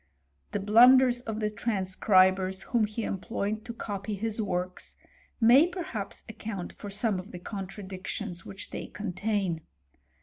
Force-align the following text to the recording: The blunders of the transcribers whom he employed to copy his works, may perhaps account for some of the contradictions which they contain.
The 0.51 0.59
blunders 0.59 1.21
of 1.21 1.39
the 1.41 1.51
transcribers 1.51 2.63
whom 2.63 2.85
he 2.85 3.03
employed 3.03 3.63
to 3.65 3.71
copy 3.75 4.15
his 4.15 4.41
works, 4.41 4.97
may 5.39 5.67
perhaps 5.67 6.23
account 6.27 6.73
for 6.73 6.89
some 6.89 7.19
of 7.19 7.29
the 7.31 7.37
contradictions 7.37 8.43
which 8.43 8.71
they 8.71 8.87
contain. 8.87 9.61